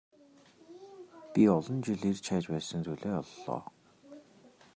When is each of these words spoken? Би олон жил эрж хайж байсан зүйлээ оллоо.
Би 1.31 1.43
олон 1.55 1.79
жил 1.85 2.01
эрж 2.09 2.19
хайж 2.29 2.45
байсан 2.53 2.79
зүйлээ 2.85 3.15
оллоо. 3.21 3.61